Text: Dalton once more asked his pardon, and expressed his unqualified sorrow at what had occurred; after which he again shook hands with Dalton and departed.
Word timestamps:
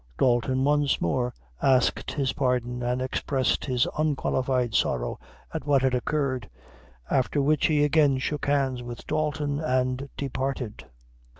Dalton 0.17 0.63
once 0.63 0.99
more 0.99 1.31
asked 1.61 2.13
his 2.13 2.33
pardon, 2.33 2.81
and 2.81 3.03
expressed 3.03 3.65
his 3.65 3.87
unqualified 3.99 4.73
sorrow 4.73 5.19
at 5.53 5.67
what 5.67 5.83
had 5.83 5.93
occurred; 5.93 6.49
after 7.11 7.39
which 7.39 7.67
he 7.67 7.83
again 7.83 8.17
shook 8.17 8.47
hands 8.47 8.81
with 8.81 9.05
Dalton 9.05 9.59
and 9.59 10.09
departed. 10.17 10.85